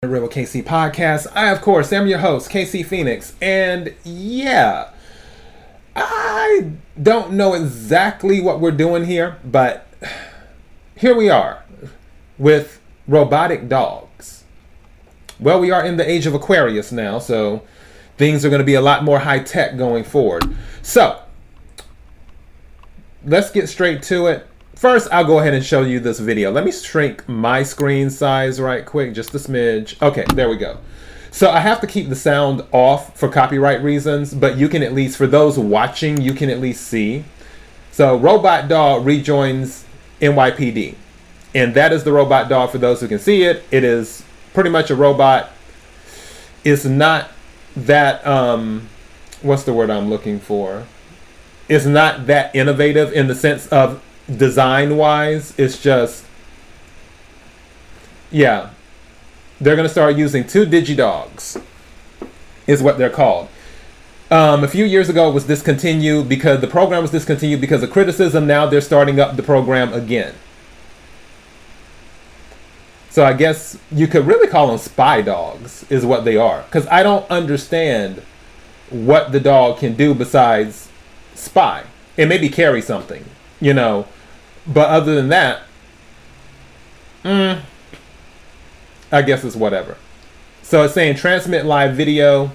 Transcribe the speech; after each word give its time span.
the 0.00 0.06
Rebel 0.06 0.28
KC 0.28 0.62
podcast. 0.62 1.26
I, 1.34 1.50
of 1.50 1.60
course, 1.60 1.92
am 1.92 2.06
your 2.06 2.20
host, 2.20 2.52
KC 2.52 2.86
Phoenix. 2.86 3.34
And 3.42 3.96
yeah, 4.04 4.90
I 5.96 6.70
don't 7.02 7.32
know 7.32 7.54
exactly 7.54 8.40
what 8.40 8.60
we're 8.60 8.70
doing 8.70 9.06
here, 9.06 9.38
but 9.44 9.88
here 10.94 11.16
we 11.16 11.28
are 11.28 11.64
with 12.38 12.80
robotic 13.08 13.68
dogs. 13.68 14.44
Well, 15.40 15.58
we 15.58 15.72
are 15.72 15.84
in 15.84 15.96
the 15.96 16.08
age 16.08 16.26
of 16.26 16.34
Aquarius 16.34 16.92
now, 16.92 17.18
so 17.18 17.64
things 18.16 18.44
are 18.44 18.50
going 18.50 18.60
to 18.60 18.64
be 18.64 18.74
a 18.74 18.80
lot 18.80 19.02
more 19.02 19.18
high 19.18 19.40
tech 19.40 19.76
going 19.76 20.04
forward. 20.04 20.44
So, 20.80 21.20
let's 23.24 23.50
get 23.50 23.68
straight 23.68 24.04
to 24.04 24.28
it. 24.28 24.47
First, 24.78 25.08
I'll 25.10 25.24
go 25.24 25.40
ahead 25.40 25.54
and 25.54 25.66
show 25.66 25.82
you 25.82 25.98
this 25.98 26.20
video. 26.20 26.52
Let 26.52 26.64
me 26.64 26.70
shrink 26.70 27.28
my 27.28 27.64
screen 27.64 28.10
size 28.10 28.60
right 28.60 28.86
quick, 28.86 29.12
just 29.12 29.34
a 29.34 29.38
smidge. 29.38 30.00
Okay, 30.00 30.24
there 30.34 30.48
we 30.48 30.56
go. 30.56 30.78
So 31.32 31.50
I 31.50 31.58
have 31.58 31.80
to 31.80 31.88
keep 31.88 32.08
the 32.08 32.14
sound 32.14 32.64
off 32.70 33.18
for 33.18 33.28
copyright 33.28 33.82
reasons, 33.82 34.32
but 34.32 34.56
you 34.56 34.68
can 34.68 34.84
at 34.84 34.92
least, 34.92 35.16
for 35.16 35.26
those 35.26 35.58
watching, 35.58 36.20
you 36.20 36.32
can 36.32 36.48
at 36.48 36.60
least 36.60 36.86
see. 36.86 37.24
So 37.90 38.16
Robot 38.16 38.68
Dog 38.68 39.04
rejoins 39.04 39.84
NYPD. 40.20 40.94
And 41.56 41.74
that 41.74 41.92
is 41.92 42.04
the 42.04 42.12
robot 42.12 42.48
dog 42.48 42.70
for 42.70 42.78
those 42.78 43.00
who 43.00 43.08
can 43.08 43.18
see 43.18 43.42
it. 43.42 43.64
It 43.72 43.82
is 43.82 44.22
pretty 44.54 44.70
much 44.70 44.90
a 44.90 44.94
robot. 44.94 45.50
It's 46.62 46.84
not 46.84 47.32
that, 47.74 48.24
um, 48.24 48.88
what's 49.42 49.64
the 49.64 49.72
word 49.72 49.90
I'm 49.90 50.08
looking 50.08 50.38
for? 50.38 50.86
It's 51.68 51.84
not 51.84 52.28
that 52.28 52.54
innovative 52.54 53.12
in 53.12 53.26
the 53.26 53.34
sense 53.34 53.66
of 53.66 54.04
design 54.36 54.96
wise, 54.96 55.54
it's 55.58 55.80
just 55.80 56.24
yeah. 58.30 58.70
They're 59.60 59.76
gonna 59.76 59.88
start 59.88 60.16
using 60.16 60.46
two 60.46 60.66
DigiDogs, 60.66 61.60
is 62.66 62.82
what 62.82 62.98
they're 62.98 63.10
called. 63.10 63.48
Um, 64.30 64.62
a 64.62 64.68
few 64.68 64.84
years 64.84 65.08
ago, 65.08 65.30
it 65.30 65.32
was 65.32 65.44
discontinued 65.44 66.28
because 66.28 66.60
the 66.60 66.66
program 66.66 67.02
was 67.02 67.10
discontinued 67.10 67.60
because 67.60 67.82
of 67.82 67.90
criticism. 67.90 68.46
Now 68.46 68.66
they're 68.66 68.82
starting 68.82 69.18
up 69.18 69.36
the 69.36 69.42
program 69.42 69.92
again. 69.92 70.34
So 73.10 73.24
I 73.24 73.32
guess 73.32 73.78
you 73.90 74.06
could 74.06 74.26
really 74.26 74.46
call 74.46 74.68
them 74.68 74.78
spy 74.78 75.22
dogs, 75.22 75.84
is 75.90 76.04
what 76.04 76.24
they 76.24 76.36
are. 76.36 76.62
Because 76.62 76.86
I 76.88 77.02
don't 77.02 77.28
understand 77.30 78.22
what 78.90 79.32
the 79.32 79.40
dog 79.40 79.78
can 79.78 79.94
do 79.94 80.14
besides 80.14 80.88
spy. 81.34 81.84
It 82.16 82.26
maybe 82.26 82.48
carry 82.48 82.82
something, 82.82 83.24
you 83.60 83.72
know. 83.72 84.06
But 84.68 84.90
other 84.90 85.14
than 85.14 85.28
that, 85.28 85.62
mm, 87.24 87.62
I 89.10 89.22
guess 89.22 89.42
it's 89.42 89.56
whatever. 89.56 89.96
So 90.62 90.82
it's 90.84 90.92
saying 90.92 91.16
transmit 91.16 91.64
live 91.64 91.96
video. 91.96 92.50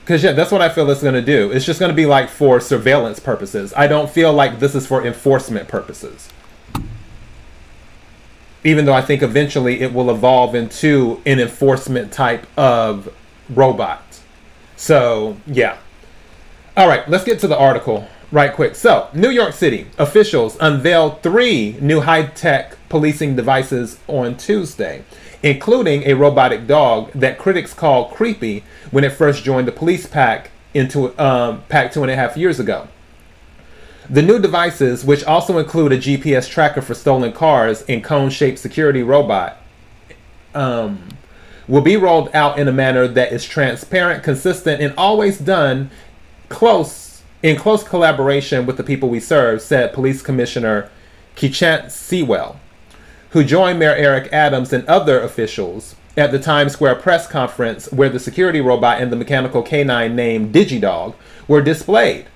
Because, 0.00 0.22
yeah, 0.22 0.32
that's 0.32 0.52
what 0.52 0.62
I 0.62 0.68
feel 0.68 0.88
it's 0.90 1.02
going 1.02 1.14
to 1.14 1.20
do. 1.20 1.50
It's 1.50 1.66
just 1.66 1.80
going 1.80 1.90
to 1.90 1.96
be 1.96 2.06
like 2.06 2.30
for 2.30 2.60
surveillance 2.60 3.20
purposes. 3.20 3.74
I 3.76 3.88
don't 3.88 4.08
feel 4.08 4.32
like 4.32 4.60
this 4.60 4.74
is 4.74 4.86
for 4.86 5.04
enforcement 5.04 5.68
purposes. 5.68 6.30
Even 8.64 8.86
though 8.86 8.94
I 8.94 9.02
think 9.02 9.22
eventually 9.22 9.80
it 9.80 9.92
will 9.92 10.10
evolve 10.10 10.54
into 10.54 11.20
an 11.26 11.40
enforcement 11.40 12.12
type 12.12 12.46
of 12.56 13.12
robot. 13.50 14.20
So, 14.76 15.36
yeah. 15.46 15.76
All 16.78 16.86
right, 16.86 17.08
let's 17.08 17.24
get 17.24 17.40
to 17.40 17.48
the 17.48 17.58
article 17.58 18.06
right 18.30 18.52
quick. 18.52 18.76
So, 18.76 19.08
New 19.12 19.30
York 19.30 19.52
City 19.52 19.88
officials 19.98 20.56
unveiled 20.60 21.24
three 21.24 21.76
new 21.80 22.02
high 22.02 22.26
tech 22.26 22.76
policing 22.88 23.34
devices 23.34 23.98
on 24.06 24.36
Tuesday, 24.36 25.02
including 25.42 26.04
a 26.04 26.14
robotic 26.14 26.68
dog 26.68 27.10
that 27.14 27.36
critics 27.36 27.74
called 27.74 28.12
creepy 28.12 28.62
when 28.92 29.02
it 29.02 29.10
first 29.10 29.42
joined 29.42 29.66
the 29.66 29.72
police 29.72 30.06
pack 30.06 30.52
into 30.72 31.20
um, 31.20 31.64
pack 31.68 31.90
two 31.90 32.02
and 32.02 32.12
a 32.12 32.14
half 32.14 32.36
years 32.36 32.60
ago. 32.60 32.86
The 34.08 34.22
new 34.22 34.38
devices, 34.38 35.04
which 35.04 35.24
also 35.24 35.58
include 35.58 35.90
a 35.90 35.98
GPS 35.98 36.48
tracker 36.48 36.80
for 36.80 36.94
stolen 36.94 37.32
cars 37.32 37.82
and 37.88 38.04
cone-shaped 38.04 38.60
security 38.60 39.02
robot, 39.02 39.56
um, 40.54 41.08
will 41.66 41.82
be 41.82 41.96
rolled 41.96 42.30
out 42.34 42.58
in 42.58 42.66
a 42.66 42.72
manner 42.72 43.06
that 43.06 43.32
is 43.32 43.44
transparent, 43.44 44.24
consistent, 44.24 44.80
and 44.80 44.94
always 44.96 45.38
done 45.38 45.90
close 46.48 47.22
in 47.42 47.56
close 47.56 47.84
collaboration 47.84 48.66
with 48.66 48.76
the 48.76 48.82
people 48.82 49.08
we 49.08 49.20
serve, 49.20 49.62
said 49.62 49.92
Police 49.92 50.22
Commissioner 50.22 50.90
Keechant 51.36 51.90
Sewell, 51.90 52.58
who 53.30 53.44
joined 53.44 53.78
Mayor 53.78 53.94
Eric 53.94 54.32
Adams 54.32 54.72
and 54.72 54.84
other 54.86 55.20
officials 55.20 55.94
at 56.16 56.32
the 56.32 56.38
Times 56.38 56.72
Square 56.72 56.96
press 56.96 57.28
conference 57.28 57.90
where 57.92 58.08
the 58.08 58.18
security 58.18 58.60
robot 58.60 59.00
and 59.00 59.12
the 59.12 59.16
mechanical 59.16 59.62
canine 59.62 60.16
named 60.16 60.52
DigiDog 60.52 61.14
were 61.46 61.62
displayed. 61.62 62.26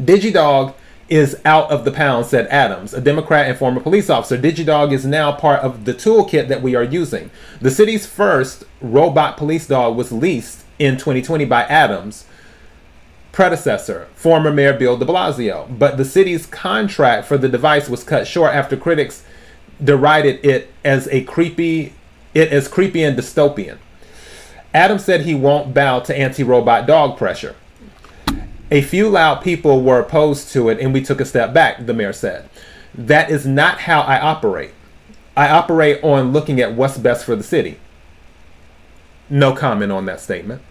DigiDog 0.00 0.74
is 1.08 1.38
out 1.44 1.70
of 1.70 1.84
the 1.84 1.92
pound, 1.92 2.26
said 2.26 2.46
Adams, 2.48 2.92
a 2.92 3.00
Democrat 3.00 3.48
and 3.48 3.58
former 3.58 3.80
police 3.80 4.10
officer. 4.10 4.36
DigiDog 4.36 4.92
is 4.92 5.04
now 5.04 5.30
part 5.30 5.60
of 5.60 5.84
the 5.84 5.94
toolkit 5.94 6.48
that 6.48 6.62
we 6.62 6.74
are 6.74 6.82
using. 6.82 7.30
The 7.60 7.70
city's 7.70 8.06
first 8.06 8.64
robot 8.80 9.36
police 9.36 9.66
dog 9.66 9.96
was 9.96 10.10
leased 10.10 10.64
in 10.78 10.94
2020 10.94 11.44
by 11.44 11.62
Adams, 11.64 12.24
predecessor, 13.36 14.08
former 14.14 14.50
Mayor 14.50 14.72
Bill 14.72 14.96
de 14.96 15.04
Blasio. 15.04 15.66
But 15.78 15.98
the 15.98 16.06
city's 16.06 16.46
contract 16.46 17.28
for 17.28 17.36
the 17.36 17.50
device 17.50 17.86
was 17.86 18.02
cut 18.02 18.26
short 18.26 18.54
after 18.54 18.78
critics 18.78 19.24
derided 19.84 20.42
it 20.42 20.72
as 20.82 21.06
a 21.08 21.22
creepy 21.24 21.92
it 22.32 22.50
as 22.50 22.66
creepy 22.66 23.04
and 23.04 23.14
dystopian. 23.14 23.76
Adams 24.72 25.04
said 25.04 25.20
he 25.20 25.34
won't 25.34 25.74
bow 25.74 26.00
to 26.00 26.18
anti-robot 26.18 26.86
dog 26.86 27.18
pressure. 27.18 27.54
A 28.70 28.80
few 28.80 29.10
loud 29.10 29.42
people 29.42 29.82
were 29.82 30.00
opposed 30.00 30.48
to 30.52 30.70
it 30.70 30.80
and 30.80 30.94
we 30.94 31.02
took 31.02 31.20
a 31.20 31.26
step 31.26 31.52
back, 31.52 31.84
the 31.84 31.92
mayor 31.92 32.14
said. 32.14 32.48
That 32.94 33.30
is 33.30 33.46
not 33.46 33.80
how 33.80 34.00
I 34.00 34.18
operate. 34.18 34.72
I 35.36 35.50
operate 35.50 36.02
on 36.02 36.32
looking 36.32 36.58
at 36.58 36.72
what's 36.72 36.96
best 36.96 37.26
for 37.26 37.36
the 37.36 37.42
city. 37.42 37.80
No 39.28 39.52
comment 39.52 39.92
on 39.92 40.06
that 40.06 40.20
statement. 40.20 40.62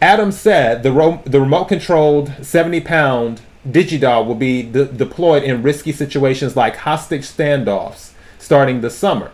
Adams 0.00 0.38
said 0.38 0.82
the, 0.82 0.92
ro- 0.92 1.22
the 1.24 1.40
remote 1.40 1.66
controlled 1.66 2.32
70 2.42 2.80
pound 2.80 3.42
DigiDog 3.68 4.26
will 4.26 4.34
be 4.34 4.62
de- 4.62 4.86
deployed 4.86 5.42
in 5.42 5.62
risky 5.62 5.92
situations 5.92 6.56
like 6.56 6.76
hostage 6.76 7.22
standoffs 7.22 8.12
starting 8.38 8.80
this 8.80 8.96
summer. 8.96 9.30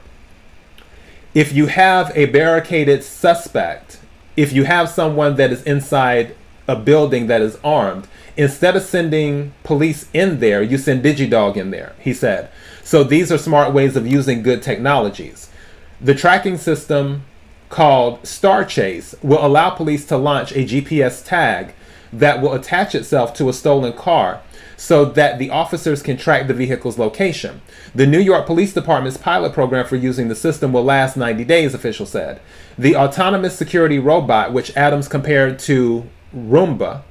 If 1.35 1.53
you 1.53 1.67
have 1.67 2.11
a 2.17 2.27
barricaded 2.27 3.05
suspect, 3.05 4.01
if 4.37 4.53
you 4.53 4.65
have 4.65 4.89
someone 4.89 5.37
that 5.37 5.53
is 5.53 5.63
inside 5.63 6.35
a 6.67 6.75
building 6.75 7.29
that 7.29 7.41
is 7.41 7.59
armed, 7.63 8.09
instead 8.37 8.75
of 8.75 8.83
sending 8.83 9.53
police 9.63 10.09
in 10.13 10.41
there, 10.41 10.63
you 10.63 10.79
send 10.79 11.05
DigiDog 11.05 11.57
in 11.57 11.71
there, 11.71 11.95
he 12.01 12.13
said. 12.13 12.51
So 12.83 13.05
these 13.05 13.31
are 13.31 13.39
smart 13.39 13.73
ways 13.73 13.97
of 13.97 14.07
using 14.07 14.43
good 14.43 14.63
technologies. 14.63 15.51
The 16.01 16.15
tracking 16.15 16.59
system 16.59 17.23
called 17.69 18.27
Star 18.27 18.65
Chase 18.65 19.15
will 19.23 19.45
allow 19.45 19.71
police 19.71 20.05
to 20.07 20.17
launch 20.17 20.53
a 20.53 20.65
GPS 20.65 21.25
tag 21.25 21.75
that 22.13 22.41
will 22.41 22.53
attach 22.53 22.95
itself 22.95 23.35
to 23.35 23.49
a 23.49 23.53
stolen 23.53 23.93
car 23.93 24.41
so 24.77 25.05
that 25.05 25.39
the 25.39 25.51
officers 25.51 26.03
can 26.03 26.17
track 26.17 26.47
the 26.47 26.55
vehicle's 26.55 26.99
location. 26.99 27.63
The 27.95 28.07
New 28.07 28.21
York 28.21 28.47
Police 28.47 28.75
Department's 28.75 29.17
pilot 29.17 29.53
program 29.53 29.87
for 29.87 29.97
using 29.97 30.29
the 30.29 30.35
system 30.35 30.73
will 30.73 30.85
last 30.85 31.17
90 31.17 31.45
days, 31.45 31.75
officials 31.75 32.11
said. 32.11 32.41
The 32.77 32.95
autonomous 32.95 33.57
security 33.57 33.99
robot, 33.99 34.53
which 34.53 34.77
Adams 34.77 35.09
compared 35.09 35.59
to 35.61 36.09
Roomba, 36.35 37.03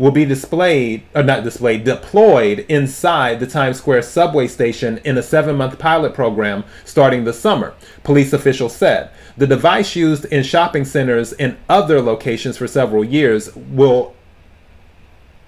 will 0.00 0.10
be 0.10 0.24
displayed, 0.24 1.02
or 1.14 1.22
not 1.22 1.44
displayed, 1.44 1.84
deployed 1.84 2.60
inside 2.70 3.38
the 3.38 3.46
Times 3.46 3.76
Square 3.76 4.00
subway 4.00 4.48
station 4.48 4.98
in 5.04 5.18
a 5.18 5.22
seven 5.22 5.56
month 5.56 5.78
pilot 5.78 6.14
program 6.14 6.64
starting 6.86 7.24
this 7.24 7.38
summer, 7.38 7.74
police 8.02 8.32
officials 8.32 8.74
said. 8.74 9.10
The 9.36 9.46
device 9.46 9.94
used 9.94 10.24
in 10.24 10.42
shopping 10.42 10.86
centers 10.86 11.34
and 11.34 11.58
other 11.68 12.00
locations 12.00 12.56
for 12.56 12.66
several 12.66 13.04
years 13.04 13.54
will 13.54 14.14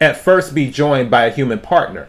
at 0.02 0.18
first 0.18 0.54
be 0.54 0.70
joined 0.70 1.10
by 1.10 1.24
a 1.24 1.32
human 1.32 1.58
partner, 1.58 2.06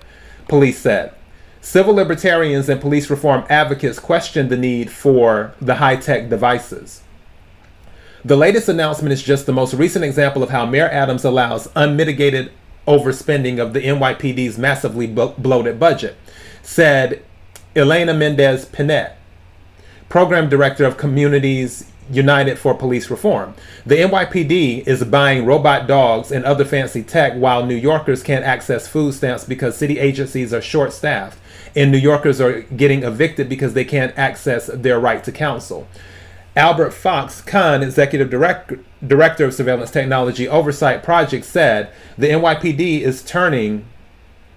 police 0.49 0.79
said. 0.79 1.13
Civil 1.61 1.93
libertarians 1.93 2.67
and 2.67 2.81
police 2.81 3.09
reform 3.09 3.45
advocates 3.49 3.99
questioned 3.99 4.49
the 4.49 4.57
need 4.57 4.91
for 4.91 5.53
the 5.61 5.75
high 5.75 5.95
tech 5.95 6.27
devices. 6.27 7.03
The 8.25 8.37
latest 8.37 8.69
announcement 8.69 9.11
is 9.11 9.21
just 9.21 9.45
the 9.45 9.51
most 9.51 9.73
recent 9.73 10.05
example 10.05 10.43
of 10.43 10.49
how 10.49 10.65
Mayor 10.65 10.87
Adams 10.87 11.25
allows 11.25 11.67
unmitigated 11.75 12.53
overspending 12.87 13.59
of 13.59 13.73
the 13.73 13.81
NYPD's 13.81 14.57
massively 14.57 15.07
bloated 15.07 15.77
budget, 15.77 16.15
said 16.61 17.21
Elena 17.75 18.13
Mendez 18.13 18.65
Pinette, 18.65 19.15
program 20.07 20.47
director 20.47 20.85
of 20.85 20.95
Communities 20.95 21.91
United 22.09 22.57
for 22.57 22.73
Police 22.73 23.09
Reform. 23.09 23.55
The 23.85 23.95
NYPD 23.95 24.87
is 24.87 25.03
buying 25.03 25.45
robot 25.45 25.85
dogs 25.85 26.31
and 26.31 26.45
other 26.45 26.63
fancy 26.63 27.03
tech 27.03 27.33
while 27.33 27.65
New 27.65 27.75
Yorkers 27.75 28.23
can't 28.23 28.45
access 28.45 28.87
food 28.87 29.13
stamps 29.15 29.43
because 29.43 29.75
city 29.75 29.99
agencies 29.99 30.53
are 30.53 30.61
short 30.61 30.93
staffed 30.93 31.37
and 31.75 31.91
New 31.91 31.97
Yorkers 31.97 32.39
are 32.39 32.61
getting 32.61 33.03
evicted 33.03 33.49
because 33.49 33.73
they 33.73 33.83
can't 33.83 34.17
access 34.17 34.67
their 34.67 34.97
right 34.97 35.25
to 35.25 35.31
counsel. 35.33 35.89
Albert 36.55 36.91
Fox 36.91 37.41
Cahn, 37.41 37.81
executive 37.81 38.29
direct, 38.29 38.73
director 39.05 39.45
of 39.45 39.53
surveillance 39.53 39.91
technology 39.91 40.47
oversight 40.47 41.03
project, 41.03 41.45
said 41.45 41.91
the 42.17 42.27
NYPD 42.27 43.01
is 43.01 43.23
turning 43.23 43.85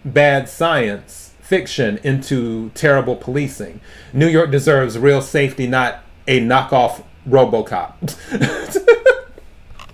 bad 0.05 0.49
science 0.49 1.35
fiction 1.41 1.99
into 2.03 2.71
terrible 2.75 3.17
policing. 3.17 3.81
New 4.13 4.27
York 4.27 4.51
deserves 4.51 4.99
real 4.99 5.23
safety, 5.23 5.67
not 5.67 6.01
a 6.27 6.41
knockoff 6.41 7.03
RoboCop. 7.29 7.95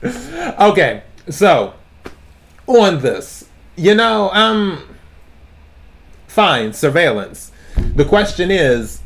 okay, 0.61 1.03
so 1.29 1.75
on 2.67 3.01
this, 3.01 3.49
you 3.77 3.95
know, 3.95 4.31
um, 4.31 4.97
fine, 6.27 6.73
surveillance. 6.73 7.53
The 7.77 8.05
question 8.05 8.51
is, 8.51 9.03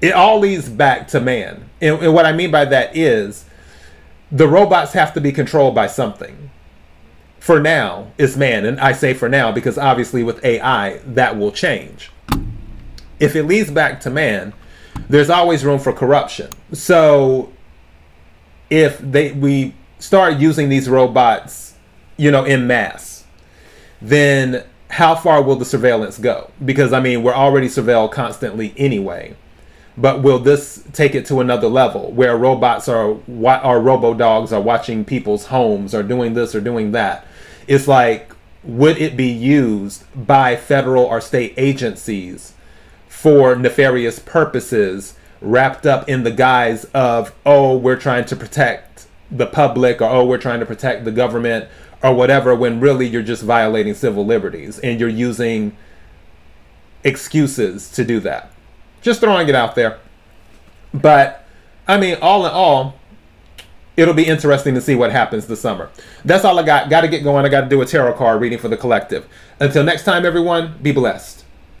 it 0.00 0.12
all 0.12 0.38
leads 0.38 0.68
back 0.68 1.08
to 1.08 1.20
man. 1.20 1.68
And, 1.80 2.00
and, 2.02 2.14
what 2.14 2.26
I 2.26 2.32
mean 2.32 2.50
by 2.50 2.64
that 2.66 2.96
is 2.96 3.44
the 4.30 4.48
robots 4.48 4.92
have 4.92 5.14
to 5.14 5.20
be 5.20 5.32
controlled 5.32 5.74
by 5.74 5.86
something. 5.86 6.50
For 7.38 7.60
now, 7.60 8.12
it's 8.18 8.36
man. 8.36 8.64
And 8.64 8.80
I 8.80 8.92
say 8.92 9.14
for 9.14 9.28
now 9.28 9.52
because 9.52 9.78
obviously 9.78 10.22
with 10.22 10.44
AI, 10.44 10.98
that 11.06 11.36
will 11.38 11.52
change. 11.52 12.10
If 13.20 13.36
it 13.36 13.44
leads 13.44 13.70
back 13.70 14.00
to 14.00 14.10
man, 14.10 14.52
there's 15.08 15.30
always 15.30 15.64
room 15.64 15.78
for 15.78 15.92
corruption. 15.92 16.50
So 16.72 17.52
if 18.68 18.98
they 18.98 19.32
we 19.32 19.74
start 19.98 20.38
using 20.38 20.68
these 20.68 20.88
robots, 20.88 21.74
you 22.16 22.30
know, 22.30 22.44
in 22.44 22.66
mass, 22.66 23.24
then 24.02 24.64
how 24.90 25.14
far 25.14 25.42
will 25.42 25.56
the 25.56 25.64
surveillance 25.64 26.18
go? 26.18 26.50
Because 26.64 26.92
I 26.92 27.00
mean, 27.00 27.22
we're 27.22 27.34
already 27.34 27.68
surveilled 27.68 28.12
constantly 28.12 28.74
anyway. 28.76 29.36
But 29.98 30.22
will 30.22 30.38
this 30.38 30.84
take 30.92 31.14
it 31.14 31.26
to 31.26 31.40
another 31.40 31.68
level 31.68 32.12
where 32.12 32.36
robots 32.36 32.88
are 32.88 33.16
or 33.28 33.80
robo 33.80 34.14
dogs 34.14 34.52
are 34.52 34.60
watching 34.60 35.04
people's 35.04 35.46
homes 35.46 35.94
or 35.94 36.02
doing 36.02 36.34
this 36.34 36.54
or 36.54 36.60
doing 36.60 36.92
that? 36.92 37.26
It's 37.66 37.88
like 37.88 38.32
would 38.62 38.98
it 38.98 39.16
be 39.16 39.28
used 39.28 40.04
by 40.14 40.56
federal 40.56 41.04
or 41.04 41.20
state 41.20 41.54
agencies 41.56 42.52
for 43.08 43.54
nefarious 43.54 44.18
purposes 44.18 45.14
wrapped 45.40 45.86
up 45.86 46.08
in 46.08 46.24
the 46.24 46.30
guise 46.30 46.84
of 46.86 47.34
oh 47.44 47.76
we're 47.76 47.96
trying 47.96 48.24
to 48.24 48.34
protect 48.34 49.06
the 49.30 49.46
public 49.46 50.00
or 50.00 50.04
oh 50.04 50.24
we're 50.24 50.38
trying 50.38 50.60
to 50.60 50.66
protect 50.66 51.04
the 51.04 51.12
government 51.12 51.68
or 52.02 52.14
whatever 52.14 52.54
when 52.54 52.80
really 52.80 53.06
you're 53.06 53.22
just 53.22 53.42
violating 53.42 53.94
civil 53.94 54.24
liberties 54.24 54.78
and 54.80 55.00
you're 55.00 55.08
using 55.08 55.76
excuses 57.04 57.90
to 57.90 58.04
do 58.04 58.20
that. 58.20 58.50
Just 59.06 59.20
throwing 59.20 59.48
it 59.48 59.54
out 59.54 59.76
there. 59.76 60.00
But 60.92 61.46
I 61.86 61.96
mean, 61.96 62.18
all 62.20 62.44
in 62.44 62.50
all, 62.50 62.96
it'll 63.96 64.14
be 64.14 64.26
interesting 64.26 64.74
to 64.74 64.80
see 64.80 64.96
what 64.96 65.12
happens 65.12 65.46
this 65.46 65.60
summer. 65.60 65.90
That's 66.24 66.44
all 66.44 66.58
I 66.58 66.64
got. 66.64 66.90
Got 66.90 67.02
to 67.02 67.08
get 67.08 67.22
going. 67.22 67.44
I 67.44 67.48
got 67.48 67.60
to 67.60 67.68
do 67.68 67.80
a 67.80 67.86
tarot 67.86 68.14
card 68.14 68.40
reading 68.40 68.58
for 68.58 68.66
the 68.66 68.76
collective. 68.76 69.28
Until 69.60 69.84
next 69.84 70.02
time, 70.02 70.26
everyone, 70.26 70.76
be 70.82 70.90
blessed. 70.90 71.44